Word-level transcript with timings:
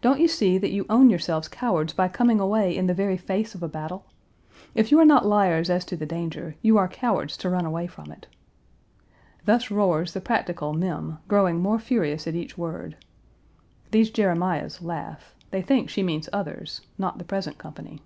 Don't 0.00 0.20
you 0.20 0.28
see 0.28 0.58
that 0.58 0.70
you 0.70 0.86
own 0.88 1.10
yourselves 1.10 1.48
cowards 1.48 1.92
by 1.92 2.06
coming 2.06 2.38
away 2.38 2.76
in 2.76 2.86
the 2.86 2.94
very 2.94 3.16
face 3.16 3.52
of 3.52 3.64
a 3.64 3.68
battle? 3.68 4.04
If 4.76 4.92
you 4.92 5.00
are 5.00 5.04
not 5.04 5.26
liars 5.26 5.68
as 5.70 5.84
to 5.86 5.96
the 5.96 6.06
danger, 6.06 6.54
you 6.62 6.78
are 6.78 6.86
cowards 6.86 7.36
to 7.38 7.50
run 7.50 7.64
away 7.66 7.88
from 7.88 8.12
it." 8.12 8.28
Thus 9.44 9.68
roars 9.68 10.12
the 10.12 10.20
practical 10.20 10.72
Mem, 10.72 11.18
growing 11.26 11.58
more 11.58 11.80
furious 11.80 12.28
at 12.28 12.36
each 12.36 12.56
word. 12.56 12.96
These 13.90 14.10
Jeremiahs 14.12 14.82
laugh. 14.82 15.34
They 15.50 15.62
think 15.62 15.90
she 15.90 16.00
means 16.04 16.28
others, 16.32 16.82
not 16.96 17.18
the 17.18 17.24
present 17.24 17.58
company. 17.58 18.02